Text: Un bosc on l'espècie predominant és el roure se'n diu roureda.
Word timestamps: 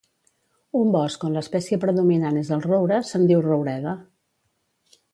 Un 0.79 0.93
bosc 0.95 1.25
on 1.29 1.37
l'espècie 1.39 1.79
predominant 1.85 2.41
és 2.41 2.51
el 2.57 2.65
roure 2.65 3.01
se'n 3.13 3.31
diu 3.33 3.45
roureda. 3.49 3.95